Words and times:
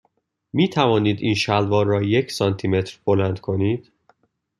می 0.53 0.69
توانید 0.69 1.21
این 1.21 1.35
شلوار 1.35 1.85
را 1.85 2.03
یک 2.03 2.31
سانتی 2.31 2.67
متر 2.67 2.99
بلند 3.05 3.39
کنید؟ 3.39 3.91